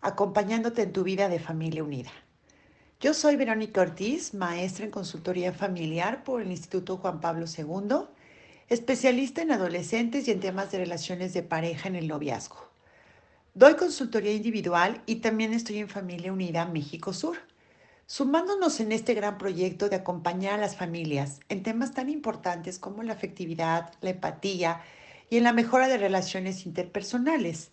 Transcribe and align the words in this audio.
acompañándote 0.00 0.82
en 0.82 0.92
tu 0.92 1.04
vida 1.04 1.28
de 1.28 1.38
familia 1.38 1.84
unida. 1.84 2.10
Yo 3.00 3.14
soy 3.14 3.36
Verónica 3.36 3.80
Ortiz, 3.80 4.34
maestra 4.34 4.84
en 4.84 4.90
consultoría 4.90 5.52
familiar 5.52 6.22
por 6.22 6.42
el 6.42 6.50
Instituto 6.50 6.98
Juan 6.98 7.20
Pablo 7.20 7.46
II, 7.46 8.08
especialista 8.68 9.42
en 9.42 9.52
adolescentes 9.52 10.28
y 10.28 10.30
en 10.30 10.40
temas 10.40 10.70
de 10.70 10.78
relaciones 10.78 11.32
de 11.32 11.42
pareja 11.42 11.88
en 11.88 11.96
el 11.96 12.08
noviazgo. 12.08 12.70
Doy 13.54 13.74
consultoría 13.74 14.32
individual 14.32 15.02
y 15.06 15.16
también 15.16 15.54
estoy 15.54 15.78
en 15.78 15.88
Familia 15.88 16.32
Unida 16.32 16.66
México 16.66 17.12
Sur, 17.12 17.38
sumándonos 18.06 18.80
en 18.80 18.92
este 18.92 19.14
gran 19.14 19.38
proyecto 19.38 19.88
de 19.88 19.96
acompañar 19.96 20.54
a 20.54 20.62
las 20.62 20.76
familias 20.76 21.40
en 21.48 21.62
temas 21.62 21.92
tan 21.92 22.10
importantes 22.10 22.78
como 22.78 23.02
la 23.02 23.14
afectividad, 23.14 23.92
la 24.02 24.10
empatía 24.10 24.82
y 25.30 25.36
en 25.36 25.44
la 25.44 25.52
mejora 25.52 25.88
de 25.88 25.96
relaciones 25.96 26.66
interpersonales 26.66 27.70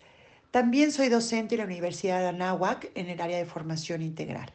también 0.50 0.92
soy 0.92 1.08
docente 1.08 1.54
en 1.54 1.58
la 1.58 1.66
Universidad 1.66 2.20
de 2.20 2.28
Anáhuac 2.28 2.90
en 2.94 3.08
el 3.08 3.20
área 3.20 3.36
de 3.36 3.44
formación 3.44 4.00
integral. 4.00 4.50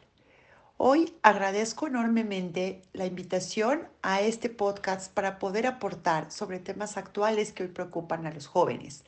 Hoy 0.76 1.14
agradezco 1.22 1.86
enormemente 1.86 2.82
la 2.92 3.06
invitación 3.06 3.86
a 4.02 4.20
este 4.20 4.50
podcast 4.50 5.12
para 5.12 5.38
poder 5.38 5.68
aportar 5.68 6.32
sobre 6.32 6.58
temas 6.58 6.96
actuales 6.96 7.52
que 7.52 7.62
hoy 7.62 7.68
preocupan 7.68 8.26
a 8.26 8.32
los 8.32 8.48
jóvenes, 8.48 9.04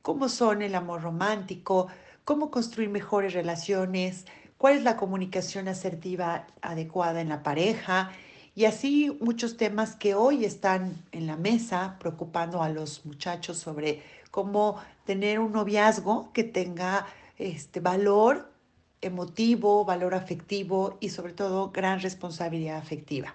como 0.00 0.30
son 0.30 0.62
el 0.62 0.74
amor 0.74 1.02
romántico, 1.02 1.88
cómo 2.24 2.50
construir 2.50 2.88
mejores 2.88 3.34
relaciones, 3.34 4.24
cuál 4.56 4.78
es 4.78 4.82
la 4.82 4.96
comunicación 4.96 5.68
asertiva 5.68 6.46
adecuada 6.62 7.20
en 7.20 7.28
la 7.28 7.42
pareja 7.42 8.12
y 8.54 8.64
así 8.64 9.16
muchos 9.20 9.56
temas 9.56 9.94
que 9.94 10.14
hoy 10.14 10.44
están 10.44 10.96
en 11.12 11.26
la 11.26 11.36
mesa 11.36 11.96
preocupando 12.00 12.62
a 12.62 12.68
los 12.70 13.04
muchachos 13.04 13.58
sobre 13.58 14.02
cómo 14.30 14.80
tener 15.04 15.38
un 15.38 15.52
noviazgo 15.52 16.32
que 16.32 16.44
tenga 16.44 17.06
este 17.38 17.80
valor 17.80 18.50
emotivo, 19.00 19.84
valor 19.84 20.14
afectivo 20.14 20.98
y 21.00 21.08
sobre 21.08 21.32
todo 21.32 21.70
gran 21.70 22.00
responsabilidad 22.00 22.76
afectiva. 22.76 23.34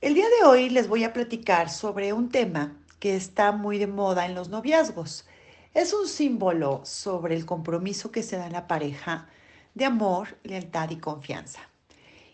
El 0.00 0.14
día 0.14 0.26
de 0.26 0.46
hoy 0.46 0.70
les 0.70 0.88
voy 0.88 1.04
a 1.04 1.12
platicar 1.12 1.70
sobre 1.70 2.12
un 2.12 2.30
tema 2.30 2.76
que 2.98 3.16
está 3.16 3.52
muy 3.52 3.78
de 3.78 3.86
moda 3.86 4.26
en 4.26 4.34
los 4.34 4.48
noviazgos. 4.48 5.26
Es 5.74 5.92
un 5.92 6.08
símbolo 6.08 6.80
sobre 6.84 7.34
el 7.34 7.44
compromiso 7.44 8.10
que 8.10 8.22
se 8.22 8.36
da 8.36 8.46
en 8.46 8.52
la 8.52 8.66
pareja 8.66 9.28
de 9.74 9.84
amor, 9.84 10.38
lealtad 10.42 10.90
y 10.90 10.96
confianza. 10.96 11.60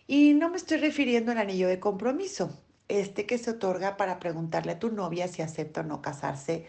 Y 0.07 0.33
no 0.33 0.49
me 0.49 0.57
estoy 0.57 0.77
refiriendo 0.77 1.31
al 1.31 1.37
anillo 1.37 1.67
de 1.67 1.79
compromiso, 1.79 2.49
este 2.87 3.25
que 3.25 3.37
se 3.37 3.51
otorga 3.51 3.97
para 3.97 4.19
preguntarle 4.19 4.73
a 4.73 4.79
tu 4.79 4.91
novia 4.91 5.27
si 5.27 5.41
acepta 5.41 5.81
o 5.81 5.83
no 5.83 6.01
casarse 6.01 6.67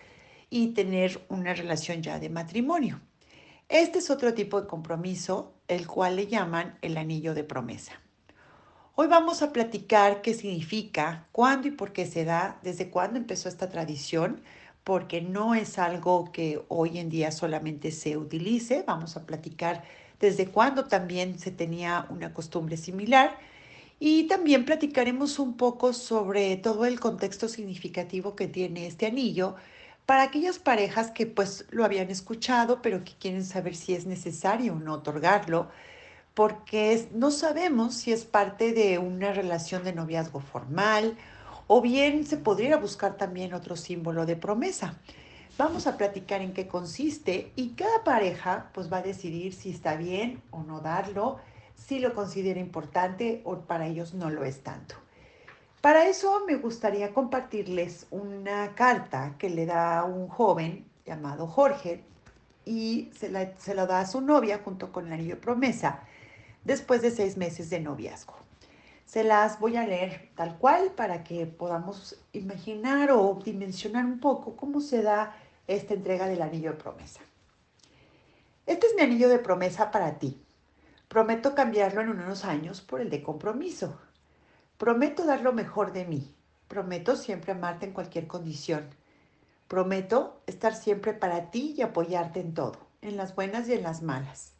y 0.54 0.68
tener 0.68 1.20
una 1.30 1.52
relación 1.52 2.00
ya 2.00 2.20
de 2.20 2.28
matrimonio. 2.28 3.00
Este 3.68 3.98
es 3.98 4.08
otro 4.08 4.34
tipo 4.34 4.60
de 4.60 4.68
compromiso, 4.68 5.52
el 5.66 5.88
cual 5.88 6.14
le 6.14 6.28
llaman 6.28 6.78
el 6.80 6.96
anillo 6.96 7.34
de 7.34 7.42
promesa. 7.42 8.00
Hoy 8.94 9.08
vamos 9.08 9.42
a 9.42 9.52
platicar 9.52 10.22
qué 10.22 10.32
significa, 10.32 11.26
cuándo 11.32 11.66
y 11.66 11.72
por 11.72 11.92
qué 11.92 12.06
se 12.06 12.24
da, 12.24 12.60
desde 12.62 12.88
cuándo 12.88 13.18
empezó 13.18 13.48
esta 13.48 13.68
tradición, 13.68 14.42
porque 14.84 15.20
no 15.20 15.56
es 15.56 15.76
algo 15.76 16.30
que 16.30 16.62
hoy 16.68 16.98
en 16.98 17.10
día 17.10 17.32
solamente 17.32 17.90
se 17.90 18.16
utilice. 18.16 18.84
Vamos 18.86 19.16
a 19.16 19.26
platicar 19.26 19.82
desde 20.20 20.46
cuándo 20.46 20.84
también 20.84 21.36
se 21.36 21.50
tenía 21.50 22.06
una 22.10 22.32
costumbre 22.32 22.76
similar. 22.76 23.36
Y 23.98 24.28
también 24.28 24.64
platicaremos 24.64 25.40
un 25.40 25.56
poco 25.56 25.92
sobre 25.92 26.56
todo 26.58 26.84
el 26.84 27.00
contexto 27.00 27.48
significativo 27.48 28.36
que 28.36 28.46
tiene 28.46 28.86
este 28.86 29.06
anillo 29.06 29.56
para 30.06 30.22
aquellas 30.24 30.58
parejas 30.58 31.10
que 31.10 31.26
pues 31.26 31.66
lo 31.70 31.84
habían 31.84 32.10
escuchado, 32.10 32.82
pero 32.82 33.04
que 33.04 33.12
quieren 33.18 33.44
saber 33.44 33.74
si 33.74 33.94
es 33.94 34.06
necesario 34.06 34.74
o 34.74 34.78
no 34.78 34.94
otorgarlo, 34.94 35.68
porque 36.34 37.08
no 37.12 37.30
sabemos 37.30 37.94
si 37.94 38.12
es 38.12 38.24
parte 38.24 38.72
de 38.72 38.98
una 38.98 39.32
relación 39.32 39.84
de 39.84 39.92
noviazgo 39.92 40.40
formal 40.40 41.16
o 41.66 41.80
bien 41.80 42.26
se 42.26 42.36
podría 42.36 42.76
buscar 42.76 43.16
también 43.16 43.54
otro 43.54 43.76
símbolo 43.76 44.26
de 44.26 44.36
promesa. 44.36 44.98
Vamos 45.56 45.86
a 45.86 45.96
platicar 45.96 46.42
en 46.42 46.52
qué 46.52 46.66
consiste 46.66 47.52
y 47.54 47.70
cada 47.70 48.02
pareja 48.02 48.70
pues 48.74 48.92
va 48.92 48.98
a 48.98 49.02
decidir 49.02 49.54
si 49.54 49.70
está 49.70 49.94
bien 49.94 50.42
o 50.50 50.64
no 50.64 50.80
darlo, 50.80 51.38
si 51.76 52.00
lo 52.00 52.12
considera 52.14 52.60
importante 52.60 53.40
o 53.44 53.60
para 53.60 53.86
ellos 53.86 54.14
no 54.14 54.30
lo 54.30 54.44
es 54.44 54.62
tanto. 54.62 55.03
Para 55.84 56.08
eso 56.08 56.46
me 56.46 56.56
gustaría 56.56 57.12
compartirles 57.12 58.06
una 58.10 58.74
carta 58.74 59.34
que 59.38 59.50
le 59.50 59.66
da 59.66 60.02
un 60.04 60.28
joven 60.28 60.86
llamado 61.04 61.46
Jorge 61.46 62.02
y 62.64 63.10
se 63.14 63.30
la, 63.30 63.54
se 63.58 63.74
da 63.74 64.00
a 64.00 64.06
su 64.06 64.22
novia 64.22 64.62
junto 64.64 64.92
con 64.92 65.08
el 65.08 65.12
anillo 65.12 65.38
promesa 65.38 66.00
después 66.64 67.02
de 67.02 67.10
seis 67.10 67.36
meses 67.36 67.68
de 67.68 67.80
noviazgo. 67.80 68.32
Se 69.04 69.24
las 69.24 69.60
voy 69.60 69.76
a 69.76 69.86
leer 69.86 70.30
tal 70.36 70.56
cual 70.56 70.92
para 70.92 71.22
que 71.22 71.44
podamos 71.44 72.18
imaginar 72.32 73.10
o 73.12 73.38
dimensionar 73.44 74.06
un 74.06 74.20
poco 74.20 74.56
cómo 74.56 74.80
se 74.80 75.02
da 75.02 75.36
esta 75.66 75.92
entrega 75.92 76.28
del 76.28 76.40
anillo 76.40 76.70
de 76.70 76.78
promesa. 76.78 77.20
Este 78.64 78.86
es 78.86 78.94
mi 78.94 79.02
anillo 79.02 79.28
de 79.28 79.38
promesa 79.38 79.90
para 79.90 80.18
ti. 80.18 80.42
Prometo 81.08 81.54
cambiarlo 81.54 82.00
en 82.00 82.08
unos 82.08 82.46
años 82.46 82.80
por 82.80 83.02
el 83.02 83.10
de 83.10 83.22
compromiso. 83.22 83.98
Prometo 84.84 85.24
dar 85.24 85.40
lo 85.40 85.54
mejor 85.54 85.94
de 85.94 86.04
mí. 86.04 86.34
Prometo 86.68 87.16
siempre 87.16 87.52
amarte 87.52 87.86
en 87.86 87.92
cualquier 87.92 88.26
condición. 88.26 88.86
Prometo 89.66 90.42
estar 90.46 90.74
siempre 90.74 91.14
para 91.14 91.50
ti 91.50 91.74
y 91.74 91.80
apoyarte 91.80 92.40
en 92.40 92.52
todo, 92.52 92.76
en 93.00 93.16
las 93.16 93.34
buenas 93.34 93.66
y 93.66 93.72
en 93.72 93.82
las 93.82 94.02
malas. 94.02 94.52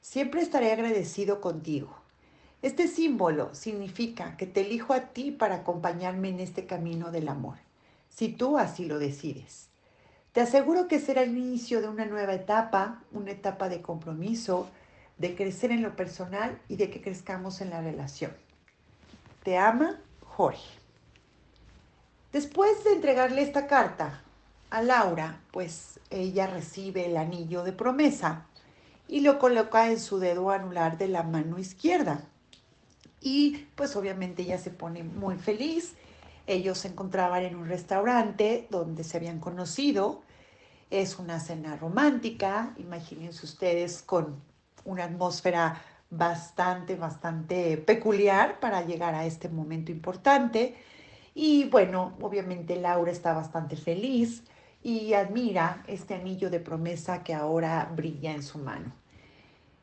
Siempre 0.00 0.40
estaré 0.40 0.72
agradecido 0.72 1.42
contigo. 1.42 1.94
Este 2.62 2.88
símbolo 2.88 3.54
significa 3.54 4.38
que 4.38 4.46
te 4.46 4.62
elijo 4.62 4.94
a 4.94 5.12
ti 5.12 5.30
para 5.30 5.56
acompañarme 5.56 6.30
en 6.30 6.40
este 6.40 6.64
camino 6.64 7.10
del 7.10 7.28
amor, 7.28 7.58
si 8.08 8.30
tú 8.30 8.56
así 8.56 8.86
lo 8.86 8.98
decides. 8.98 9.68
Te 10.32 10.40
aseguro 10.40 10.88
que 10.88 11.00
será 11.00 11.20
el 11.20 11.36
inicio 11.36 11.82
de 11.82 11.88
una 11.88 12.06
nueva 12.06 12.32
etapa, 12.32 13.02
una 13.12 13.32
etapa 13.32 13.68
de 13.68 13.82
compromiso, 13.82 14.70
de 15.18 15.36
crecer 15.36 15.70
en 15.70 15.82
lo 15.82 15.96
personal 15.96 16.58
y 16.66 16.76
de 16.76 16.88
que 16.88 17.02
crezcamos 17.02 17.60
en 17.60 17.68
la 17.68 17.82
relación. 17.82 18.45
Te 19.46 19.56
ama, 19.56 20.00
Jorge. 20.24 20.80
Después 22.32 22.82
de 22.82 22.94
entregarle 22.94 23.42
esta 23.42 23.68
carta 23.68 24.24
a 24.70 24.82
Laura, 24.82 25.40
pues 25.52 26.00
ella 26.10 26.48
recibe 26.48 27.06
el 27.06 27.16
anillo 27.16 27.62
de 27.62 27.70
promesa 27.70 28.48
y 29.06 29.20
lo 29.20 29.38
coloca 29.38 29.88
en 29.88 30.00
su 30.00 30.18
dedo 30.18 30.50
anular 30.50 30.98
de 30.98 31.06
la 31.06 31.22
mano 31.22 31.60
izquierda. 31.60 32.24
Y 33.20 33.68
pues 33.76 33.94
obviamente 33.94 34.42
ella 34.42 34.58
se 34.58 34.70
pone 34.70 35.04
muy 35.04 35.36
feliz. 35.36 35.94
Ellos 36.48 36.78
se 36.78 36.88
encontraban 36.88 37.44
en 37.44 37.54
un 37.54 37.68
restaurante 37.68 38.66
donde 38.68 39.04
se 39.04 39.16
habían 39.16 39.38
conocido. 39.38 40.22
Es 40.90 41.20
una 41.20 41.38
cena 41.38 41.76
romántica, 41.76 42.74
imagínense 42.78 43.46
ustedes 43.46 44.02
con 44.02 44.42
una 44.84 45.04
atmósfera 45.04 45.80
bastante, 46.10 46.96
bastante 46.96 47.76
peculiar 47.76 48.60
para 48.60 48.82
llegar 48.82 49.14
a 49.14 49.26
este 49.26 49.48
momento 49.48 49.90
importante. 49.92 50.76
Y 51.34 51.64
bueno, 51.68 52.14
obviamente 52.20 52.76
Laura 52.76 53.12
está 53.12 53.32
bastante 53.34 53.76
feliz 53.76 54.42
y 54.82 55.14
admira 55.14 55.82
este 55.86 56.14
anillo 56.14 56.48
de 56.48 56.60
promesa 56.60 57.22
que 57.22 57.34
ahora 57.34 57.90
brilla 57.94 58.32
en 58.32 58.42
su 58.42 58.58
mano. 58.58 58.92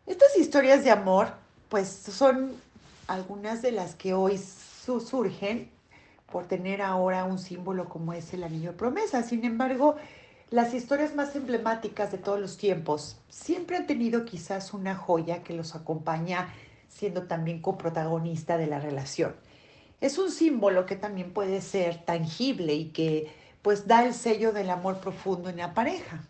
Estas 0.08 0.38
historias 0.38 0.84
de 0.84 0.92
amor, 0.92 1.34
pues 1.70 1.88
son 1.88 2.54
algunas 3.08 3.62
de 3.62 3.72
las 3.72 3.96
que 3.96 4.14
hoy 4.14 4.38
surgen 4.38 5.70
por 6.32 6.46
tener 6.46 6.82
ahora 6.82 7.26
un 7.26 7.38
símbolo 7.38 7.88
como 7.88 8.14
es 8.14 8.34
el 8.34 8.44
anillo 8.44 8.72
de 8.72 8.78
promesa. 8.78 9.24
Sin 9.24 9.46
embargo, 9.46 9.96
las 10.54 10.76
historias 10.76 11.16
más 11.16 11.36
emblemáticas 11.36 12.12
de 12.12 12.20
todos 12.20 12.40
los 12.40 12.58
tiempos 12.58 13.18
siempre 13.28 13.76
han 13.76 13.88
tenido 13.88 14.24
quizás 14.24 14.76
una 14.76 14.96
joya 14.96 15.42
que 15.42 15.56
los 15.56 15.74
acompaña 15.74 16.54
siendo 16.90 17.24
también 17.24 17.60
coprotagonista 17.60 18.56
de 18.60 18.68
la 18.68 18.80
relación. 18.80 19.36
Es 20.00 20.20
un 20.20 20.30
símbolo 20.30 20.86
que 20.86 20.96
también 20.96 21.34
puede 21.34 21.60
ser 21.60 22.06
tangible 22.06 22.76
y 22.76 22.90
que 22.90 23.34
pues 23.64 23.88
da 23.88 24.06
el 24.06 24.14
sello 24.14 24.52
del 24.52 24.70
amor 24.70 25.00
profundo 25.00 25.50
en 25.50 25.58
la 25.58 25.74
pareja. 25.74 26.22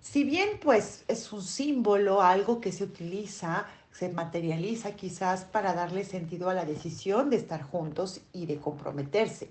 Si 0.00 0.24
bien 0.24 0.58
pues 0.60 1.04
es 1.06 1.32
un 1.32 1.42
símbolo, 1.42 2.22
algo 2.22 2.60
que 2.60 2.72
se 2.72 2.82
utiliza, 2.82 3.68
se 3.92 4.08
materializa 4.08 4.96
quizás 4.96 5.44
para 5.44 5.72
darle 5.72 6.02
sentido 6.02 6.50
a 6.50 6.54
la 6.54 6.64
decisión 6.64 7.30
de 7.30 7.36
estar 7.36 7.62
juntos 7.62 8.22
y 8.32 8.46
de 8.46 8.56
comprometerse. 8.56 9.50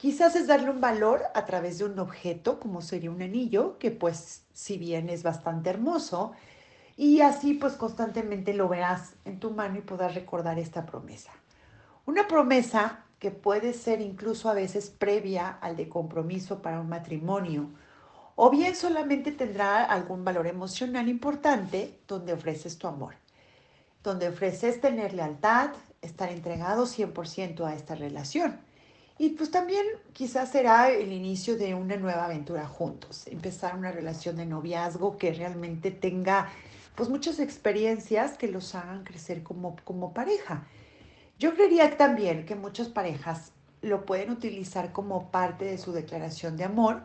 Quizás 0.00 0.34
es 0.34 0.46
darle 0.46 0.70
un 0.70 0.80
valor 0.80 1.24
a 1.34 1.44
través 1.44 1.76
de 1.76 1.84
un 1.84 1.98
objeto, 1.98 2.58
como 2.58 2.80
sería 2.80 3.10
un 3.10 3.20
anillo, 3.20 3.76
que 3.76 3.90
pues 3.90 4.44
si 4.54 4.78
bien 4.78 5.10
es 5.10 5.22
bastante 5.22 5.68
hermoso, 5.68 6.32
y 6.96 7.20
así 7.20 7.52
pues 7.52 7.74
constantemente 7.74 8.54
lo 8.54 8.66
verás 8.66 9.12
en 9.26 9.38
tu 9.38 9.50
mano 9.50 9.76
y 9.76 9.82
podrás 9.82 10.14
recordar 10.14 10.58
esta 10.58 10.86
promesa. 10.86 11.32
Una 12.06 12.26
promesa 12.28 13.00
que 13.18 13.30
puede 13.30 13.74
ser 13.74 14.00
incluso 14.00 14.48
a 14.48 14.54
veces 14.54 14.88
previa 14.88 15.50
al 15.60 15.76
de 15.76 15.90
compromiso 15.90 16.62
para 16.62 16.80
un 16.80 16.88
matrimonio, 16.88 17.68
o 18.36 18.48
bien 18.48 18.76
solamente 18.76 19.32
tendrá 19.32 19.84
algún 19.84 20.24
valor 20.24 20.46
emocional 20.46 21.10
importante 21.10 21.98
donde 22.08 22.32
ofreces 22.32 22.78
tu 22.78 22.88
amor, 22.88 23.16
donde 24.02 24.28
ofreces 24.28 24.80
tener 24.80 25.12
lealtad, 25.12 25.72
estar 26.00 26.30
entregado 26.30 26.86
100% 26.86 27.66
a 27.66 27.74
esta 27.74 27.94
relación. 27.94 28.69
Y 29.20 29.28
pues 29.28 29.50
también 29.50 29.84
quizás 30.14 30.50
será 30.50 30.88
el 30.88 31.12
inicio 31.12 31.58
de 31.58 31.74
una 31.74 31.96
nueva 31.96 32.24
aventura 32.24 32.66
juntos, 32.66 33.26
empezar 33.26 33.76
una 33.76 33.92
relación 33.92 34.36
de 34.36 34.46
noviazgo 34.46 35.18
que 35.18 35.34
realmente 35.34 35.90
tenga 35.90 36.48
pues 36.94 37.10
muchas 37.10 37.38
experiencias 37.38 38.38
que 38.38 38.48
los 38.48 38.74
hagan 38.74 39.04
crecer 39.04 39.42
como, 39.42 39.76
como 39.84 40.14
pareja. 40.14 40.66
Yo 41.38 41.52
creería 41.52 41.98
también 41.98 42.46
que 42.46 42.54
muchas 42.54 42.88
parejas 42.88 43.52
lo 43.82 44.06
pueden 44.06 44.30
utilizar 44.30 44.90
como 44.90 45.30
parte 45.30 45.66
de 45.66 45.76
su 45.76 45.92
declaración 45.92 46.56
de 46.56 46.64
amor, 46.64 47.02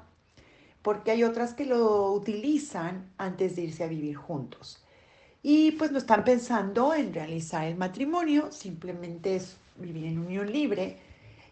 porque 0.84 1.12
hay 1.12 1.26
otras 1.26 1.54
que 1.54 1.66
lo 1.66 2.14
utilizan 2.14 3.12
antes 3.18 3.58
de 3.58 3.64
irse 3.64 3.84
a 3.84 3.88
vivir 3.88 4.16
juntos. 4.16 4.82
Y 5.44 5.72
pues 5.72 5.92
no 5.92 5.98
están 5.98 6.24
pensando 6.24 6.94
en 6.94 7.14
realizar 7.14 7.66
el 7.66 7.76
matrimonio, 7.76 8.54
simplemente 8.54 9.36
es 9.36 9.58
vivir 9.76 10.06
en 10.06 10.20
unión 10.20 10.50
libre 10.50 11.04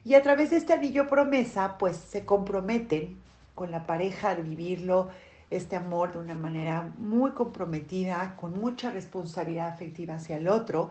y 0.06 0.16
a 0.16 0.22
través 0.22 0.50
de 0.50 0.58
este 0.58 0.74
anillo 0.74 1.08
promesa, 1.08 1.78
pues 1.78 1.98
se 1.98 2.26
comprometen 2.26 3.18
con 3.56 3.72
la 3.72 3.86
pareja 3.86 4.32
a 4.32 4.36
vivirlo, 4.36 5.10
este 5.50 5.76
amor 5.76 6.14
de 6.14 6.20
una 6.20 6.36
manera 6.36 6.92
muy 6.98 7.32
comprometida, 7.32 8.36
con 8.40 8.60
mucha 8.60 8.92
responsabilidad 8.92 9.70
afectiva 9.70 10.16
hacia 10.16 10.38
el 10.38 10.48
otro 10.48 10.90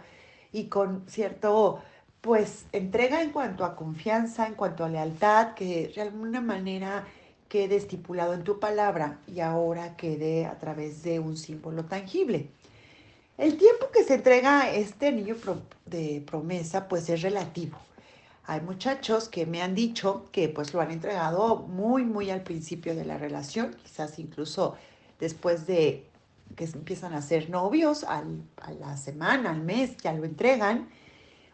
y 0.53 0.67
con 0.67 1.05
cierto, 1.09 1.81
pues, 2.21 2.67
entrega 2.73 3.23
en 3.23 3.31
cuanto 3.31 3.65
a 3.65 3.75
confianza, 3.75 4.47
en 4.47 4.55
cuanto 4.55 4.85
a 4.85 4.89
lealtad, 4.89 5.55
que 5.55 5.93
de 5.95 6.03
alguna 6.03 6.41
manera 6.41 7.05
quede 7.49 7.77
estipulado 7.77 8.35
en 8.35 8.45
tu 8.45 8.61
palabra 8.61 9.19
y 9.27 9.41
ahora 9.41 9.97
quede 9.97 10.47
a 10.47 10.59
través 10.59 11.03
de 11.03 11.19
un 11.19 11.37
símbolo 11.37 11.85
tangible. 11.85 12.49
El 13.37 13.59
tiempo 13.59 13.91
que 13.93 14.05
se 14.05 14.15
entrega 14.15 14.71
este 14.71 15.09
anillo 15.09 15.37
de 15.85 16.23
promesa, 16.25 16.89
pues 16.89 17.09
es 17.09 17.23
relativo. 17.23 17.77
Hay 18.45 18.61
muchachos 18.61 19.29
que 19.29 19.47
me 19.47 19.63
han 19.63 19.75
dicho 19.75 20.27
que 20.33 20.49
pues 20.49 20.75
lo 20.75 20.81
han 20.81 20.91
entregado 20.91 21.57
muy, 21.57 22.05
muy 22.05 22.31
al 22.31 22.43
principio 22.43 22.95
de 22.97 23.05
la 23.05 23.17
relación, 23.17 23.77
quizás 23.83 24.19
incluso 24.19 24.77
después 25.21 25.67
de 25.67 26.05
que 26.57 26.65
empiezan 26.65 27.15
a 27.15 27.23
ser 27.23 27.51
novios, 27.51 28.05
a 28.05 28.25
la 28.81 28.97
semana, 28.97 29.51
al 29.51 29.63
mes, 29.63 29.97
ya 29.99 30.13
lo 30.13 30.25
entregan. 30.25 30.89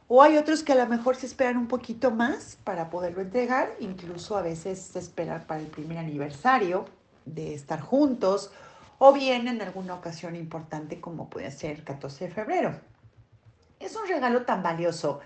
O 0.09 0.23
hay 0.23 0.39
otros 0.39 0.63
que 0.63 0.73
a 0.73 0.77
lo 0.77 0.87
mejor 0.87 1.17
se 1.17 1.27
esperan 1.27 1.59
un 1.59 1.69
poquito 1.69 2.11
más 2.11 2.57
para 2.65 2.89
poderlo 2.89 3.21
entregar, 3.21 3.75
incluso 3.79 4.37
a 4.37 4.43
veces 4.43 4.81
se 4.81 4.99
esperan 4.99 5.47
para 5.47 5.61
el 5.61 5.67
primer 5.67 5.99
aniversario 5.99 6.87
de 7.27 7.55
estar 7.55 7.81
juntos, 7.81 8.51
o 8.99 9.13
bien 9.13 9.47
en 9.47 9.61
alguna 9.61 9.95
ocasión 9.95 10.35
importante 10.35 11.01
como 11.01 11.29
puede 11.29 11.51
ser 11.51 11.73
el 11.73 11.85
14 11.85 12.29
de 12.29 12.31
febrero. 12.31 12.81
Es 13.79 13.95
un 13.95 14.09
regalo 14.09 14.43
tan 14.43 14.63
valioso 14.63 15.21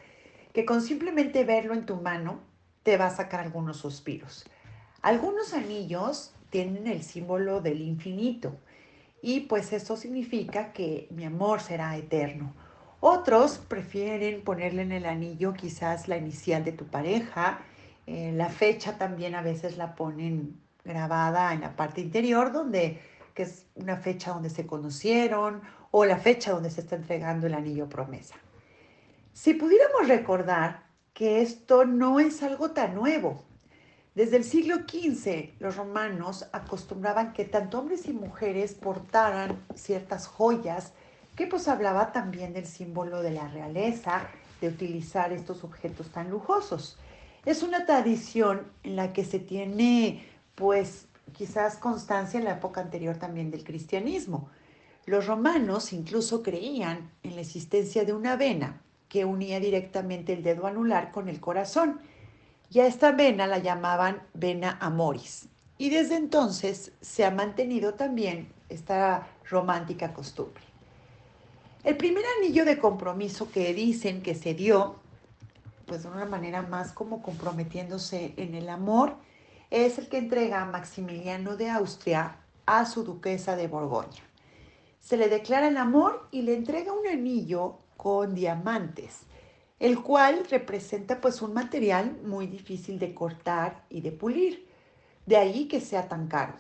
que 0.53 0.65
con 0.65 0.83
simplemente 0.83 1.45
verlo 1.45 1.75
en 1.75 1.87
tu 1.87 1.97
mano 1.97 2.41
te 2.83 2.97
va 2.97 3.07
a 3.07 3.15
sacar 3.15 3.41
algunos 3.41 3.79
suspiros. 3.79 4.45
Algunos 5.01 5.55
anillos 5.55 6.35
tienen 6.51 6.87
el 6.87 7.03
símbolo 7.03 7.61
del 7.61 7.81
infinito 7.81 8.57
y 9.23 9.41
pues 9.41 9.73
eso 9.73 9.97
significa 9.97 10.73
que 10.73 11.09
mi 11.11 11.25
amor 11.25 11.61
será 11.61 11.97
eterno. 11.97 12.53
Otros 13.01 13.59
prefieren 13.59 14.43
ponerle 14.43 14.83
en 14.83 14.93
el 14.93 15.07
anillo 15.07 15.55
quizás 15.55 16.09
la 16.09 16.17
inicial 16.17 16.65
de 16.65 16.73
tu 16.73 16.87
pareja, 16.87 17.61
eh, 18.07 18.33
la 18.33 18.49
fecha 18.49 18.99
también 18.99 19.35
a 19.35 19.43
veces 19.43 19.77
la 19.77 19.95
ponen 19.95 20.61
grabada 20.85 21.53
en 21.53 21.61
la 21.61 21.77
parte 21.77 22.01
interior 22.01 22.53
donde 22.53 23.01
que 23.35 23.45
es 23.45 23.67
una 23.77 23.97
fecha 23.97 24.33
donde 24.33 24.51
se 24.51 24.67
conocieron 24.67 25.63
o 25.91 26.05
la 26.05 26.19
fecha 26.19 26.53
donde 26.53 26.71
se 26.71 26.83
está 26.83 26.97
entregando 26.97 27.47
el 27.47 27.55
anillo 27.55 27.89
promesa. 27.89 28.37
Si 29.35 29.55
pudiéramos 29.55 30.09
recordar 30.09 30.83
que 31.15 31.41
esto 31.41 31.87
no 31.87 32.21
es 32.21 32.43
algo 32.43 32.73
tan 32.73 32.95
nuevo, 32.95 33.43
desde 34.15 34.37
el 34.37 34.45
siglo 34.45 34.81
XV 34.87 35.55
los 35.59 35.77
romanos 35.77 36.47
acostumbraban 36.53 37.33
que 37.33 37.47
tanto 37.47 37.79
hombres 37.79 38.07
y 38.07 38.13
mujeres 38.13 38.75
portaran 38.75 39.59
ciertas 39.75 40.27
joyas 40.27 40.93
que 41.35 41.47
pues 41.47 41.67
hablaba 41.67 42.13
también 42.13 42.53
del 42.53 42.67
símbolo 42.67 43.23
de 43.23 43.31
la 43.31 43.49
realeza, 43.49 44.29
de 44.61 44.69
utilizar 44.69 45.33
estos 45.33 45.65
objetos 45.65 46.11
tan 46.11 46.29
lujosos. 46.29 46.99
Es 47.47 47.63
una 47.63 47.87
tradición 47.87 48.67
en 48.83 48.97
la 48.97 49.15
que 49.15 49.25
se 49.25 49.39
tiene 49.39 50.27
pues 50.55 51.07
quizás 51.33 51.77
constancia 51.77 52.39
en 52.39 52.45
la 52.45 52.53
época 52.53 52.83
anterior 52.83 53.17
también 53.17 53.51
del 53.51 53.65
cristianismo. 53.65 54.51
Los 55.07 55.27
romanos 55.27 55.95
incluso 55.95 56.43
creían 56.43 57.11
en 57.23 57.35
la 57.35 57.41
existencia 57.41 58.05
de 58.05 58.13
una 58.13 58.37
vena 58.37 58.83
que 59.13 59.27
unía 59.27 59.61
directamente 59.61 60.33
el 60.33 60.43
dedo 60.43 60.67
anular 60.67 61.13
con 61.13 61.29
el 61.29 61.39
corazón. 61.39 62.01
Y 62.71 62.81
a 62.81 62.87
esta 62.87 63.13
vena 63.13 63.47
la 63.47 63.59
llamaban 63.59 64.23
vena 64.33 64.79
amoris. 64.81 65.51
Y 65.77 65.91
desde 65.91 66.17
entonces 66.17 66.93
se 67.03 67.27
ha 67.27 67.31
mantenido 67.31 67.93
también 67.93 68.51
esta 68.71 69.29
romántica 69.51 70.15
costumbre. 70.15 70.63
El 71.85 71.99
primer 71.99 72.25
anillo 72.39 72.65
de 72.65 72.79
compromiso 72.79 73.53
que 73.53 73.75
dicen 73.75 74.23
que 74.23 74.35
se 74.35 74.55
dio, 74.55 74.97
pues 75.85 76.05
de 76.05 76.09
una 76.09 76.25
manera 76.25 76.63
más 76.63 76.93
como 76.93 77.21
comprometiéndose 77.21 78.33
en 78.39 78.55
el 78.55 78.71
amor, 78.71 79.17
es 79.69 79.99
el 79.99 80.09
que 80.09 80.17
entrega 80.17 80.65
Maximiliano 80.65 81.59
de 81.59 81.69
Austria 81.69 82.39
a 82.65 82.87
su 82.87 83.05
duquesa 83.05 83.57
de 83.57 83.69
Borgoña. 83.69 84.23
Se 85.01 85.19
le 85.19 85.29
declara 85.29 85.69
el 85.69 85.77
amor 85.77 86.29
y 86.31 86.43
le 86.43 86.55
entrega 86.55 86.95
un 86.95 87.07
anillo 87.07 87.82
con 88.03 88.35
diamantes, 88.35 89.21
el 89.79 90.03
cual 90.03 90.45
representa 90.51 91.21
pues 91.21 91.41
un 91.41 91.55
material 91.55 92.17
muy 92.25 92.49
difícil 92.49 92.99
de 92.99 93.15
cortar 93.15 93.85
y 93.91 94.01
de 94.01 94.11
pulir, 94.11 94.67
de 95.25 95.37
ahí 95.37 95.69
que 95.69 95.81
sea 95.81 96.09
tan 96.09 96.27
caro. 96.27 96.55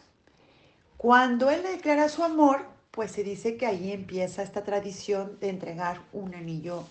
Cuando 0.97 1.50
él 1.50 1.64
le 1.64 1.71
declara 1.71 2.09
su 2.09 2.23
amor, 2.23 2.66
pues 2.93 3.11
se 3.11 3.25
dice 3.25 3.57
que 3.57 3.66
ahí 3.66 3.90
empieza 3.90 4.45
esta 4.45 4.62
tradición 4.62 5.37
de 5.40 5.49
entregar 5.49 6.02
un 6.12 6.33
anillo 6.37 6.85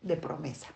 de 0.00 0.16
promesa. 0.16 0.68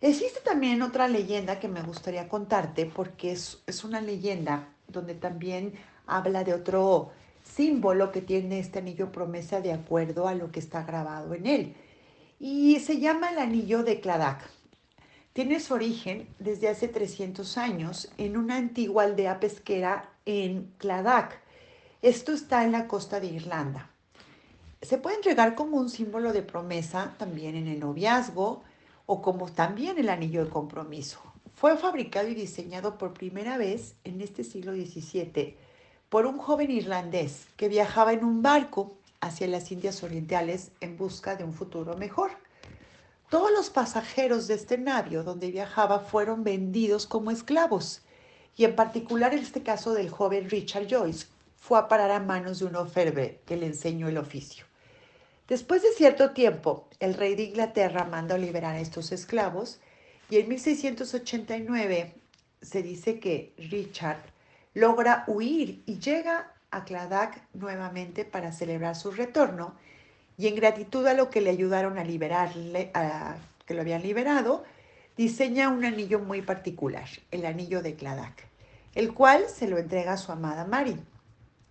Existe 0.00 0.40
también 0.40 0.80
otra 0.80 1.08
leyenda 1.08 1.60
que 1.60 1.68
me 1.68 1.82
gustaría 1.82 2.26
contarte 2.26 2.86
porque 2.86 3.32
es, 3.32 3.62
es 3.66 3.84
una 3.84 4.00
leyenda 4.00 4.66
donde 4.88 5.14
también 5.14 5.74
habla 6.06 6.42
de 6.42 6.54
otro 6.54 7.10
símbolo 7.44 8.10
que 8.10 8.22
tiene 8.22 8.60
este 8.60 8.78
anillo 8.78 9.12
promesa 9.12 9.60
de 9.60 9.74
acuerdo 9.74 10.26
a 10.26 10.34
lo 10.34 10.50
que 10.50 10.60
está 10.60 10.84
grabado 10.84 11.34
en 11.34 11.46
él 11.46 11.76
y 12.40 12.80
se 12.80 12.98
llama 12.98 13.30
el 13.30 13.38
anillo 13.38 13.82
de 13.82 14.00
Cladac. 14.00 14.48
Tiene 15.34 15.60
su 15.60 15.74
origen 15.74 16.26
desde 16.38 16.70
hace 16.70 16.88
300 16.88 17.58
años 17.58 18.10
en 18.16 18.38
una 18.38 18.56
antigua 18.56 19.04
aldea 19.04 19.38
pesquera 19.38 20.10
en 20.24 20.72
Cladac. 20.78 21.38
Esto 22.00 22.32
está 22.32 22.64
en 22.64 22.72
la 22.72 22.88
costa 22.88 23.20
de 23.20 23.26
Irlanda. 23.26 23.90
Se 24.80 24.96
puede 24.96 25.16
entregar 25.16 25.54
como 25.54 25.76
un 25.76 25.90
símbolo 25.90 26.32
de 26.32 26.42
promesa 26.42 27.14
también 27.18 27.56
en 27.56 27.68
el 27.68 27.78
noviazgo 27.78 28.62
o 29.04 29.20
como 29.20 29.52
también 29.52 29.98
el 29.98 30.08
anillo 30.08 30.42
de 30.42 30.50
compromiso. 30.50 31.20
Fue 31.54 31.76
fabricado 31.76 32.28
y 32.28 32.34
diseñado 32.34 32.96
por 32.96 33.12
primera 33.12 33.58
vez 33.58 33.96
en 34.02 34.22
este 34.22 34.44
siglo 34.44 34.72
XVII 34.72 35.58
por 36.08 36.24
un 36.24 36.38
joven 36.38 36.70
irlandés 36.70 37.46
que 37.58 37.68
viajaba 37.68 38.14
en 38.14 38.24
un 38.24 38.40
barco 38.40 38.96
hacia 39.20 39.46
las 39.46 39.70
Indias 39.70 40.02
Orientales 40.02 40.70
en 40.80 40.96
busca 40.96 41.36
de 41.36 41.44
un 41.44 41.52
futuro 41.52 41.96
mejor. 41.96 42.30
Todos 43.28 43.50
los 43.52 43.70
pasajeros 43.70 44.48
de 44.48 44.54
este 44.54 44.78
navío 44.78 45.22
donde 45.22 45.50
viajaba 45.50 46.00
fueron 46.00 46.42
vendidos 46.42 47.06
como 47.06 47.30
esclavos 47.30 48.02
y 48.56 48.64
en 48.64 48.74
particular 48.74 49.32
en 49.32 49.40
este 49.40 49.62
caso 49.62 49.94
del 49.94 50.10
joven 50.10 50.50
Richard 50.50 50.88
Joyce 50.88 51.26
fue 51.56 51.78
a 51.78 51.88
parar 51.88 52.10
a 52.10 52.20
manos 52.20 52.58
de 52.58 52.64
un 52.64 52.76
oferbe 52.76 53.40
que 53.46 53.56
le 53.56 53.66
enseñó 53.66 54.08
el 54.08 54.18
oficio. 54.18 54.64
Después 55.46 55.82
de 55.82 55.92
cierto 55.92 56.30
tiempo, 56.30 56.88
el 57.00 57.14
rey 57.14 57.34
de 57.34 57.44
Inglaterra 57.44 58.04
manda 58.04 58.38
liberar 58.38 58.76
a 58.76 58.80
estos 58.80 59.12
esclavos 59.12 59.80
y 60.28 60.38
en 60.38 60.48
1689 60.48 62.14
se 62.62 62.82
dice 62.82 63.18
que 63.18 63.52
Richard 63.56 64.22
logra 64.74 65.24
huir 65.26 65.82
y 65.86 65.98
llega 65.98 66.52
a 66.70 66.84
Cladak 66.84 67.42
nuevamente 67.52 68.24
para 68.24 68.52
celebrar 68.52 68.96
su 68.96 69.10
retorno 69.10 69.74
y 70.36 70.46
en 70.46 70.54
gratitud 70.54 71.06
a 71.06 71.14
lo 71.14 71.30
que 71.30 71.40
le 71.40 71.50
ayudaron 71.50 71.98
a 71.98 72.04
liberarle, 72.04 72.90
a 72.94 73.36
que 73.66 73.74
lo 73.74 73.82
habían 73.82 74.02
liberado, 74.02 74.64
diseña 75.16 75.68
un 75.68 75.84
anillo 75.84 76.18
muy 76.18 76.42
particular, 76.42 77.08
el 77.30 77.44
anillo 77.44 77.82
de 77.82 77.94
Cladak, 77.94 78.46
el 78.94 79.12
cual 79.12 79.44
se 79.48 79.68
lo 79.68 79.78
entrega 79.78 80.14
a 80.14 80.16
su 80.16 80.32
amada 80.32 80.64
Mari. 80.64 80.96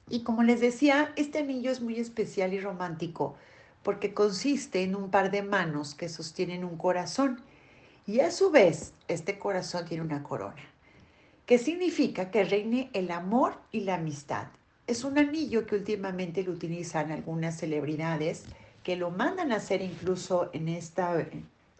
Y 0.10 0.24
como 0.24 0.44
les 0.44 0.60
decía, 0.60 1.12
este 1.16 1.40
anillo 1.40 1.72
es 1.72 1.82
muy 1.82 2.00
especial 2.00 2.54
y 2.54 2.60
romántico 2.60 3.36
porque 3.84 4.14
consiste 4.14 4.84
en 4.84 4.96
un 4.96 5.10
par 5.10 5.32
de 5.32 5.42
manos 5.42 5.96
que 5.96 6.10
sostienen 6.10 6.64
un 6.64 6.78
corazón 6.78 7.42
y 8.06 8.20
a 8.20 8.32
su 8.32 8.52
vez 8.52 8.94
este 9.08 9.40
corazón 9.40 9.86
tiene 9.86 10.04
una 10.04 10.24
corona, 10.24 10.62
que 11.46 11.58
significa 11.58 12.32
que 12.32 12.44
reine 12.44 12.90
el 12.94 13.12
amor 13.12 13.60
y 13.72 13.82
la 13.82 13.96
amistad. 13.96 14.48
Es 14.90 15.04
un 15.04 15.20
anillo 15.20 15.68
que 15.68 15.76
últimamente 15.76 16.42
lo 16.42 16.52
utilizan 16.52 17.12
algunas 17.12 17.56
celebridades 17.56 18.46
que 18.82 18.96
lo 18.96 19.12
mandan 19.12 19.52
a 19.52 19.58
hacer 19.58 19.84
incluso 19.84 20.50
en 20.52 20.68
esta 20.68 21.28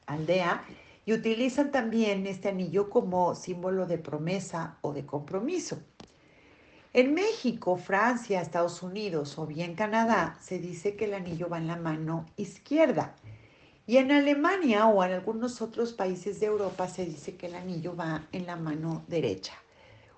aldea 0.06 0.64
y 1.08 1.14
utilizan 1.14 1.72
también 1.72 2.28
este 2.28 2.50
anillo 2.50 2.92
como 2.92 3.34
símbolo 3.34 3.88
de 3.88 3.98
promesa 3.98 4.78
o 4.82 4.94
de 4.94 5.08
compromiso. 5.08 5.80
En 6.94 7.16
México, 7.16 7.78
Francia, 7.78 8.42
Estados 8.42 8.84
Unidos 8.84 9.40
o 9.40 9.48
bien 9.48 9.74
Canadá 9.74 10.38
se 10.40 10.60
dice 10.60 10.96
que 10.96 11.06
el 11.06 11.16
anillo 11.16 11.50
va 11.50 11.58
en 11.58 11.66
la 11.66 11.78
mano 11.78 12.28
izquierda. 12.38 13.16
Y 13.88 13.98
en 13.98 14.12
Alemania 14.12 14.86
o 14.86 15.04
en 15.04 15.14
algunos 15.14 15.64
otros 15.64 15.94
países 15.94 16.40
de 16.40 16.46
Europa 16.46 16.88
se 16.88 17.08
dice 17.08 17.36
que 17.36 17.48
el 17.48 17.56
anillo 17.56 17.96
va 17.96 18.28
en 18.32 18.46
la 18.46 18.56
mano 18.56 19.04
derecha. 19.08 19.54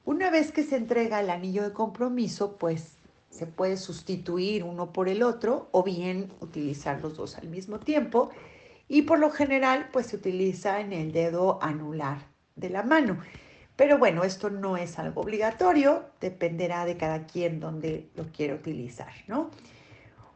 Una 0.04 0.32
vez 0.32 0.52
que 0.52 0.64
se 0.64 0.78
entrega 0.78 1.20
el 1.20 1.30
anillo 1.30 1.62
de 1.64 1.74
compromiso, 1.74 2.58
pues 2.58 2.98
se 3.30 3.46
puede 3.46 3.78
sustituir 3.78 4.64
uno 4.64 4.92
por 4.92 5.08
el 5.08 5.22
otro 5.22 5.70
o 5.72 5.84
bien 5.84 6.32
utilizar 6.42 7.02
los 7.02 7.16
dos 7.16 7.38
al 7.38 7.48
mismo 7.48 7.80
tiempo 7.80 8.32
y 8.88 9.04
por 9.04 9.20
lo 9.20 9.30
general 9.30 9.90
pues 9.94 10.08
se 10.08 10.18
utiliza 10.18 10.82
en 10.82 10.92
el 10.92 11.12
dedo 11.12 11.60
anular 11.62 12.28
de 12.56 12.70
la 12.70 12.84
mano. 12.84 13.20
Pero 13.76 13.98
bueno, 14.00 14.24
esto 14.24 14.50
no 14.50 14.76
es 14.76 15.00
algo 15.00 15.22
obligatorio, 15.22 16.04
dependerá 16.20 16.86
de 16.86 16.98
cada 16.98 17.26
quien 17.26 17.60
donde 17.60 18.10
lo 18.16 18.26
quiera 18.32 18.56
utilizar, 18.56 19.14
¿no? 19.28 19.50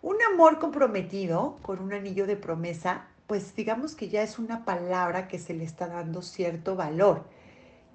Un 0.01 0.17
amor 0.31 0.59
comprometido 0.59 1.57
con 1.63 1.79
un 1.79 1.91
anillo 1.91 2.27
de 2.27 2.37
promesa, 2.37 3.07
pues 3.27 3.55
digamos 3.55 3.95
que 3.95 4.09
ya 4.09 4.21
es 4.21 4.39
una 4.39 4.63
palabra 4.63 5.27
que 5.27 5.39
se 5.39 5.53
le 5.53 5.63
está 5.63 5.87
dando 5.87 6.21
cierto 6.21 6.75
valor. 6.75 7.25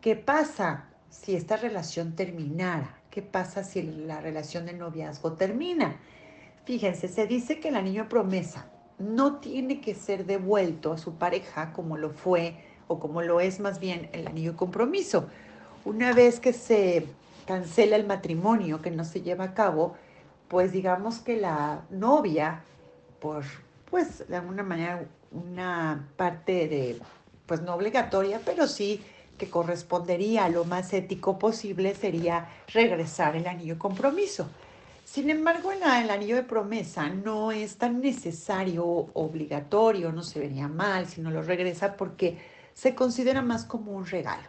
¿Qué 0.00 0.14
pasa 0.16 0.89
si 1.10 1.34
esta 1.34 1.56
relación 1.56 2.14
terminara? 2.14 2.96
¿Qué 3.10 3.22
pasa 3.22 3.64
si 3.64 3.82
la 3.82 4.20
relación 4.20 4.66
de 4.66 4.72
noviazgo 4.72 5.32
termina? 5.32 5.96
Fíjense, 6.64 7.08
se 7.08 7.26
dice 7.26 7.58
que 7.58 7.68
el 7.68 7.76
anillo 7.76 8.08
promesa 8.08 8.70
no 8.98 9.36
tiene 9.40 9.80
que 9.80 9.94
ser 9.94 10.26
devuelto 10.26 10.92
a 10.92 10.98
su 10.98 11.14
pareja 11.14 11.72
como 11.72 11.96
lo 11.96 12.10
fue 12.10 12.54
o 12.86 13.00
como 13.00 13.22
lo 13.22 13.40
es 13.40 13.60
más 13.60 13.80
bien 13.80 14.08
el 14.12 14.26
anillo 14.26 14.52
de 14.52 14.56
compromiso. 14.56 15.28
Una 15.84 16.12
vez 16.12 16.38
que 16.38 16.52
se 16.52 17.06
cancela 17.46 17.96
el 17.96 18.06
matrimonio, 18.06 18.82
que 18.82 18.90
no 18.90 19.04
se 19.04 19.22
lleva 19.22 19.44
a 19.44 19.54
cabo, 19.54 19.96
pues 20.48 20.72
digamos 20.72 21.18
que 21.18 21.36
la 21.36 21.82
novia, 21.90 22.62
por, 23.20 23.44
pues 23.90 24.28
de 24.28 24.36
alguna 24.36 24.62
manera, 24.62 25.04
una 25.32 26.08
parte 26.16 26.68
de, 26.68 27.00
pues 27.46 27.62
no 27.62 27.74
obligatoria, 27.74 28.40
pero 28.44 28.66
sí 28.66 29.02
que 29.40 29.48
correspondería 29.48 30.44
a 30.44 30.50
lo 30.50 30.66
más 30.66 30.92
ético 30.92 31.38
posible 31.38 31.94
sería 31.94 32.46
regresar 32.74 33.36
el 33.36 33.46
anillo 33.46 33.72
de 33.72 33.78
compromiso. 33.78 34.50
Sin 35.06 35.30
embargo, 35.30 35.72
el, 35.72 35.78
el 35.78 36.10
anillo 36.10 36.36
de 36.36 36.42
promesa 36.42 37.08
no 37.08 37.50
es 37.50 37.78
tan 37.78 38.02
necesario 38.02 38.84
o 38.84 39.10
obligatorio, 39.14 40.12
no 40.12 40.22
se 40.22 40.40
vería 40.40 40.68
mal 40.68 41.06
si 41.06 41.22
no 41.22 41.30
lo 41.30 41.42
regresa 41.42 41.96
porque 41.96 42.36
se 42.74 42.94
considera 42.94 43.40
más 43.40 43.64
como 43.64 43.92
un 43.92 44.04
regalo. 44.04 44.46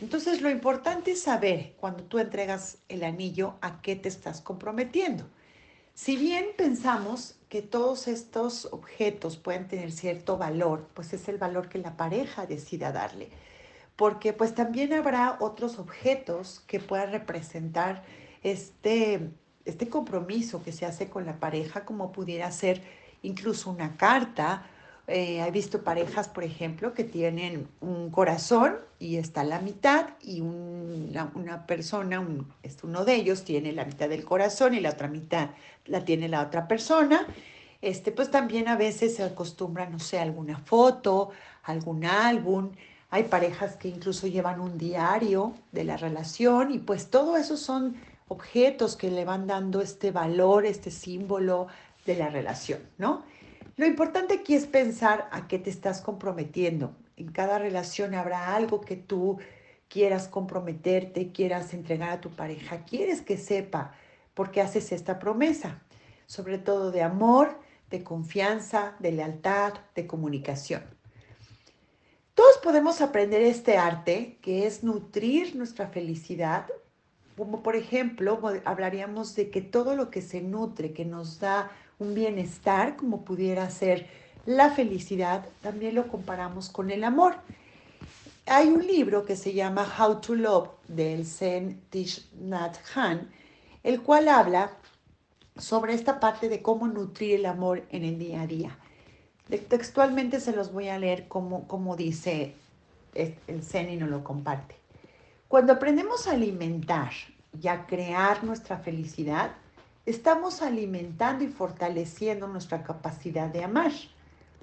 Entonces, 0.00 0.42
lo 0.42 0.48
importante 0.48 1.10
es 1.10 1.22
saber 1.22 1.74
cuando 1.80 2.04
tú 2.04 2.20
entregas 2.20 2.78
el 2.88 3.02
anillo 3.02 3.54
a 3.62 3.82
qué 3.82 3.96
te 3.96 4.08
estás 4.08 4.40
comprometiendo. 4.40 5.24
Si 5.92 6.16
bien 6.16 6.46
pensamos 6.56 7.34
que 7.48 7.62
todos 7.62 8.06
estos 8.06 8.66
objetos 8.66 9.38
pueden 9.38 9.66
tener 9.66 9.90
cierto 9.90 10.38
valor, 10.38 10.86
pues 10.94 11.12
es 11.14 11.28
el 11.28 11.38
valor 11.38 11.68
que 11.68 11.78
la 11.78 11.96
pareja 11.96 12.46
decida 12.46 12.92
darle. 12.92 13.30
Porque 13.98 14.32
pues 14.32 14.54
también 14.54 14.94
habrá 14.94 15.36
otros 15.40 15.78
objetos 15.78 16.62
que 16.66 16.80
puedan 16.80 17.12
representar 17.12 18.02
este, 18.42 19.28
este 19.66 19.88
compromiso 19.90 20.62
que 20.62 20.72
se 20.72 20.86
hace 20.86 21.10
con 21.10 21.26
la 21.26 21.38
pareja, 21.38 21.84
como 21.84 22.12
pudiera 22.12 22.50
ser 22.50 22.80
incluso 23.22 23.68
una 23.68 23.98
carta 23.98 24.64
eh, 25.08 25.40
he 25.40 25.50
visto 25.50 25.82
parejas, 25.82 26.28
por 26.28 26.44
ejemplo, 26.44 26.92
que 26.92 27.02
tienen 27.02 27.66
un 27.80 28.10
corazón 28.10 28.76
y 28.98 29.16
está 29.16 29.42
la 29.42 29.58
mitad 29.58 30.10
y 30.20 30.42
una, 30.42 31.64
persona, 31.66 32.22
este, 32.62 32.86
uno 32.86 33.06
de 33.06 33.14
ellos 33.14 33.42
tiene 33.42 33.72
la 33.72 33.86
mitad 33.86 34.10
del 34.10 34.26
corazón 34.26 34.74
y 34.74 34.80
la 34.80 34.90
otra 34.90 35.08
mitad 35.08 35.48
la 35.86 36.04
tiene 36.04 36.28
la 36.28 36.42
otra 36.42 36.68
persona. 36.68 37.26
Este, 37.80 38.12
pues 38.12 38.30
también 38.30 38.68
a 38.68 38.76
veces 38.76 39.16
se 39.16 39.22
acostumbra, 39.22 39.88
no 39.88 39.98
sé, 39.98 40.18
alguna 40.18 40.58
foto, 40.58 41.30
algún 41.62 42.04
álbum. 42.04 42.72
Hay 43.10 43.24
parejas 43.24 43.76
que 43.76 43.88
incluso 43.88 44.26
llevan 44.26 44.60
un 44.60 44.76
diario 44.76 45.54
de 45.72 45.84
la 45.84 45.96
relación 45.96 46.72
y 46.72 46.78
pues 46.78 47.10
todo 47.10 47.36
eso 47.36 47.56
son 47.56 47.96
objetos 48.28 48.96
que 48.96 49.10
le 49.10 49.24
van 49.24 49.46
dando 49.46 49.80
este 49.80 50.10
valor, 50.10 50.66
este 50.66 50.90
símbolo 50.90 51.68
de 52.04 52.16
la 52.16 52.28
relación, 52.28 52.80
¿no? 52.98 53.24
Lo 53.76 53.86
importante 53.86 54.34
aquí 54.34 54.54
es 54.54 54.66
pensar 54.66 55.28
a 55.32 55.46
qué 55.46 55.58
te 55.58 55.70
estás 55.70 56.00
comprometiendo. 56.02 56.94
En 57.16 57.32
cada 57.32 57.58
relación 57.58 58.14
habrá 58.14 58.54
algo 58.54 58.80
que 58.80 58.96
tú 58.96 59.38
quieras 59.88 60.28
comprometerte, 60.28 61.32
quieras 61.32 61.72
entregar 61.72 62.10
a 62.10 62.20
tu 62.20 62.30
pareja, 62.30 62.84
quieres 62.84 63.22
que 63.22 63.38
sepa 63.38 63.94
por 64.34 64.50
qué 64.50 64.60
haces 64.60 64.92
esta 64.92 65.18
promesa, 65.18 65.80
sobre 66.26 66.58
todo 66.58 66.90
de 66.90 67.02
amor, 67.02 67.58
de 67.88 68.04
confianza, 68.04 68.94
de 68.98 69.12
lealtad, 69.12 69.74
de 69.94 70.06
comunicación. 70.06 70.97
Todos 72.38 72.58
podemos 72.58 73.00
aprender 73.00 73.42
este 73.42 73.78
arte 73.78 74.38
que 74.42 74.64
es 74.64 74.84
nutrir 74.84 75.56
nuestra 75.56 75.88
felicidad, 75.88 76.66
como 77.36 77.64
por 77.64 77.74
ejemplo 77.74 78.40
hablaríamos 78.64 79.34
de 79.34 79.50
que 79.50 79.60
todo 79.60 79.96
lo 79.96 80.08
que 80.08 80.22
se 80.22 80.40
nutre, 80.40 80.92
que 80.92 81.04
nos 81.04 81.40
da 81.40 81.68
un 81.98 82.14
bienestar 82.14 82.94
como 82.94 83.24
pudiera 83.24 83.68
ser 83.70 84.06
la 84.46 84.70
felicidad, 84.70 85.48
también 85.62 85.96
lo 85.96 86.06
comparamos 86.06 86.68
con 86.68 86.92
el 86.92 87.02
amor. 87.02 87.34
Hay 88.46 88.68
un 88.68 88.86
libro 88.86 89.24
que 89.24 89.34
se 89.34 89.52
llama 89.52 89.92
How 89.98 90.20
to 90.20 90.36
Love 90.36 90.68
del 90.86 91.26
Zen 91.26 91.82
Thich 91.90 92.32
Nhat 92.34 92.76
Hanh, 92.94 93.28
el 93.82 94.00
cual 94.00 94.28
habla 94.28 94.70
sobre 95.56 95.92
esta 95.92 96.20
parte 96.20 96.48
de 96.48 96.62
cómo 96.62 96.86
nutrir 96.86 97.34
el 97.34 97.46
amor 97.46 97.84
en 97.90 98.04
el 98.04 98.16
día 98.16 98.42
a 98.42 98.46
día. 98.46 98.78
Textualmente 99.48 100.40
se 100.40 100.52
los 100.52 100.72
voy 100.72 100.88
a 100.88 100.98
leer 100.98 101.26
como, 101.26 101.66
como 101.66 101.96
dice 101.96 102.54
el 103.14 103.62
Zen 103.62 103.90
y 103.90 103.96
nos 103.96 104.10
lo 104.10 104.22
comparte. 104.22 104.76
Cuando 105.48 105.72
aprendemos 105.72 106.26
a 106.26 106.32
alimentar 106.32 107.12
y 107.58 107.68
a 107.68 107.86
crear 107.86 108.44
nuestra 108.44 108.76
felicidad, 108.78 109.52
estamos 110.04 110.60
alimentando 110.60 111.44
y 111.44 111.48
fortaleciendo 111.48 112.46
nuestra 112.46 112.82
capacidad 112.82 113.48
de 113.48 113.64
amar. 113.64 113.92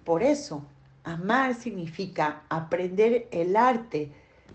Por 0.03 0.21
eso, 0.21 0.63
amar 1.03 1.55
significa 1.55 2.43
aprender 2.49 3.27
el 3.31 3.55
arte 3.55 4.11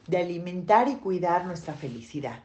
de 0.06 0.18
alimentar 0.18 0.88
y 0.88 0.96
cuidar 0.96 1.44
nuestra 1.44 1.74
felicidad. 1.74 2.40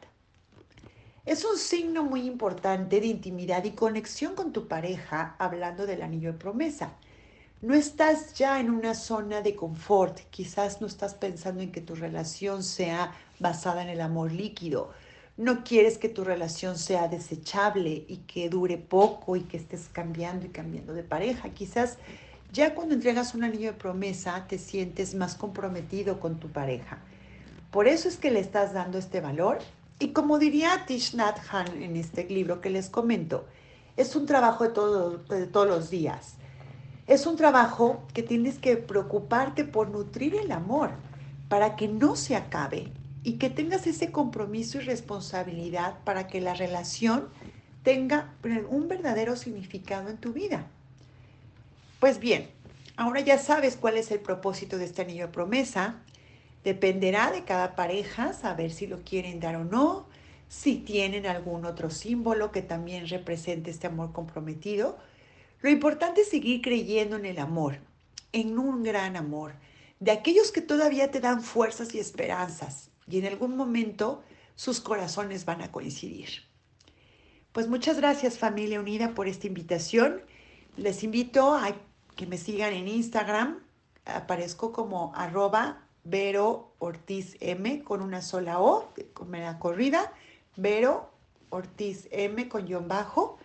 Es 1.24 1.44
un 1.44 1.58
signo 1.58 2.04
muy 2.04 2.22
importante 2.22 3.00
de 3.00 3.06
intimidad 3.06 3.64
y 3.64 3.72
conexión 3.72 4.34
con 4.34 4.52
tu 4.52 4.68
pareja 4.68 5.34
hablando 5.38 5.86
del 5.86 6.02
anillo 6.02 6.32
de 6.32 6.38
promesa. 6.38 6.92
No 7.66 7.74
estás 7.74 8.34
ya 8.34 8.60
en 8.60 8.70
una 8.70 8.94
zona 8.94 9.40
de 9.40 9.56
confort, 9.56 10.20
quizás 10.30 10.80
no 10.80 10.86
estás 10.86 11.14
pensando 11.14 11.62
en 11.62 11.72
que 11.72 11.80
tu 11.80 11.96
relación 11.96 12.62
sea 12.62 13.12
basada 13.40 13.82
en 13.82 13.88
el 13.88 14.00
amor 14.02 14.30
líquido, 14.30 14.92
no 15.36 15.64
quieres 15.64 15.98
que 15.98 16.08
tu 16.08 16.22
relación 16.22 16.78
sea 16.78 17.08
desechable 17.08 18.04
y 18.06 18.18
que 18.18 18.48
dure 18.48 18.78
poco 18.78 19.34
y 19.34 19.40
que 19.40 19.56
estés 19.56 19.88
cambiando 19.88 20.46
y 20.46 20.50
cambiando 20.50 20.94
de 20.94 21.02
pareja. 21.02 21.48
Quizás 21.48 21.98
ya 22.52 22.72
cuando 22.72 22.94
entregas 22.94 23.34
un 23.34 23.42
anillo 23.42 23.72
de 23.72 23.78
promesa 23.78 24.46
te 24.46 24.58
sientes 24.58 25.16
más 25.16 25.34
comprometido 25.34 26.20
con 26.20 26.38
tu 26.38 26.46
pareja. 26.46 27.00
Por 27.72 27.88
eso 27.88 28.06
es 28.06 28.16
que 28.16 28.30
le 28.30 28.38
estás 28.38 28.74
dando 28.74 28.96
este 28.96 29.20
valor. 29.20 29.58
Y 29.98 30.10
como 30.12 30.38
diría 30.38 30.84
Tish 30.86 31.16
Hanh 31.18 31.82
en 31.82 31.96
este 31.96 32.28
libro 32.28 32.60
que 32.60 32.70
les 32.70 32.88
comento, 32.88 33.44
es 33.96 34.14
un 34.14 34.24
trabajo 34.24 34.62
de 34.62 35.46
todos 35.48 35.68
los 35.68 35.90
días. 35.90 36.36
Es 37.06 37.26
un 37.26 37.36
trabajo 37.36 38.02
que 38.12 38.22
tienes 38.22 38.58
que 38.58 38.76
preocuparte 38.76 39.64
por 39.64 39.88
nutrir 39.90 40.34
el 40.34 40.50
amor 40.50 40.90
para 41.48 41.76
que 41.76 41.86
no 41.86 42.16
se 42.16 42.34
acabe 42.34 42.90
y 43.22 43.34
que 43.34 43.48
tengas 43.48 43.86
ese 43.86 44.10
compromiso 44.10 44.78
y 44.78 44.80
responsabilidad 44.80 45.98
para 46.04 46.26
que 46.26 46.40
la 46.40 46.54
relación 46.54 47.28
tenga 47.84 48.34
un 48.68 48.88
verdadero 48.88 49.36
significado 49.36 50.10
en 50.10 50.16
tu 50.16 50.32
vida. 50.32 50.66
Pues 52.00 52.18
bien, 52.18 52.48
ahora 52.96 53.20
ya 53.20 53.38
sabes 53.38 53.76
cuál 53.76 53.96
es 53.96 54.10
el 54.10 54.18
propósito 54.18 54.76
de 54.76 54.86
este 54.86 55.02
anillo 55.02 55.26
de 55.26 55.32
promesa. 55.32 56.02
Dependerá 56.64 57.30
de 57.30 57.44
cada 57.44 57.76
pareja 57.76 58.32
saber 58.32 58.72
si 58.72 58.88
lo 58.88 59.02
quieren 59.04 59.38
dar 59.38 59.54
o 59.54 59.64
no, 59.64 60.06
si 60.48 60.76
tienen 60.78 61.26
algún 61.26 61.64
otro 61.64 61.90
símbolo 61.90 62.50
que 62.50 62.62
también 62.62 63.08
represente 63.08 63.70
este 63.70 63.86
amor 63.86 64.12
comprometido. 64.12 64.98
Lo 65.60 65.70
importante 65.70 66.22
es 66.22 66.28
seguir 66.28 66.62
creyendo 66.62 67.16
en 67.16 67.24
el 67.24 67.38
amor, 67.38 67.78
en 68.32 68.58
un 68.58 68.82
gran 68.82 69.16
amor, 69.16 69.54
de 70.00 70.10
aquellos 70.10 70.52
que 70.52 70.60
todavía 70.60 71.10
te 71.10 71.20
dan 71.20 71.42
fuerzas 71.42 71.94
y 71.94 71.98
esperanzas 71.98 72.90
y 73.08 73.18
en 73.18 73.26
algún 73.26 73.56
momento 73.56 74.22
sus 74.54 74.80
corazones 74.80 75.44
van 75.44 75.62
a 75.62 75.70
coincidir. 75.70 76.28
Pues 77.52 77.68
muchas 77.68 77.96
gracias 77.96 78.38
familia 78.38 78.80
unida 78.80 79.14
por 79.14 79.28
esta 79.28 79.46
invitación. 79.46 80.22
Les 80.76 81.02
invito 81.02 81.54
a 81.54 81.74
que 82.14 82.26
me 82.26 82.36
sigan 82.36 82.72
en 82.72 82.88
Instagram. 82.88 83.60
Aparezco 84.04 84.72
como 84.72 85.12
arroba 85.14 85.82
Vero 86.04 86.74
Ortiz 86.78 87.36
M 87.40 87.82
con 87.82 88.02
una 88.02 88.22
sola 88.22 88.60
O, 88.60 88.92
con 89.14 89.32
la 89.32 89.58
corrida. 89.58 90.12
Vero 90.56 91.10
Ortiz 91.50 92.08
M 92.10 92.48
con 92.48 92.66
guion 92.66 92.88
bajo. 92.88 93.38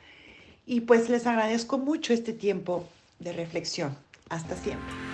Y 0.65 0.81
pues 0.81 1.09
les 1.09 1.27
agradezco 1.27 1.77
mucho 1.77 2.13
este 2.13 2.33
tiempo 2.33 2.87
de 3.19 3.33
reflexión. 3.33 3.95
Hasta 4.29 4.55
siempre. 4.55 5.10